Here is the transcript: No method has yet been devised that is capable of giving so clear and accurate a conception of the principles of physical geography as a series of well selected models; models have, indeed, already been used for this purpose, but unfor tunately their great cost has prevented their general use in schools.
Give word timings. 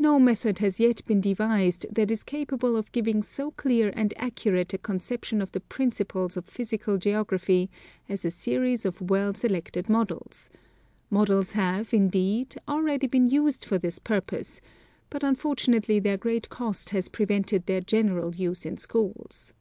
No 0.00 0.18
method 0.18 0.58
has 0.58 0.80
yet 0.80 1.04
been 1.06 1.20
devised 1.20 1.86
that 1.92 2.10
is 2.10 2.24
capable 2.24 2.74
of 2.76 2.90
giving 2.90 3.22
so 3.22 3.52
clear 3.52 3.92
and 3.94 4.12
accurate 4.16 4.74
a 4.74 4.78
conception 4.78 5.40
of 5.40 5.52
the 5.52 5.60
principles 5.60 6.36
of 6.36 6.44
physical 6.44 6.98
geography 6.98 7.70
as 8.08 8.24
a 8.24 8.32
series 8.32 8.84
of 8.84 9.00
well 9.00 9.32
selected 9.32 9.88
models; 9.88 10.50
models 11.08 11.52
have, 11.52 11.94
indeed, 11.94 12.56
already 12.66 13.06
been 13.06 13.28
used 13.28 13.64
for 13.64 13.78
this 13.78 14.00
purpose, 14.00 14.60
but 15.08 15.22
unfor 15.22 15.54
tunately 15.54 16.02
their 16.02 16.16
great 16.18 16.48
cost 16.48 16.90
has 16.90 17.08
prevented 17.08 17.66
their 17.66 17.80
general 17.80 18.34
use 18.34 18.66
in 18.66 18.76
schools. 18.76 19.52